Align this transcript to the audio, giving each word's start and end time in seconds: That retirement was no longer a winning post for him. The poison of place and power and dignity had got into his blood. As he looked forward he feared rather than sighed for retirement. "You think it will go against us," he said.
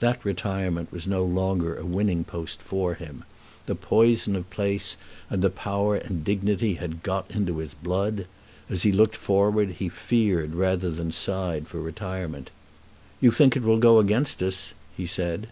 That 0.00 0.24
retirement 0.24 0.90
was 0.90 1.06
no 1.06 1.22
longer 1.26 1.76
a 1.76 1.84
winning 1.84 2.24
post 2.24 2.62
for 2.62 2.94
him. 2.94 3.22
The 3.66 3.74
poison 3.74 4.34
of 4.34 4.48
place 4.48 4.96
and 5.28 5.54
power 5.54 5.96
and 5.96 6.24
dignity 6.24 6.76
had 6.76 7.02
got 7.02 7.30
into 7.30 7.58
his 7.58 7.74
blood. 7.74 8.24
As 8.70 8.84
he 8.84 8.92
looked 8.92 9.14
forward 9.14 9.72
he 9.72 9.90
feared 9.90 10.54
rather 10.54 10.90
than 10.90 11.12
sighed 11.12 11.68
for 11.68 11.82
retirement. 11.82 12.50
"You 13.20 13.30
think 13.30 13.58
it 13.58 13.62
will 13.62 13.76
go 13.78 13.98
against 13.98 14.42
us," 14.42 14.72
he 14.96 15.04
said. 15.06 15.48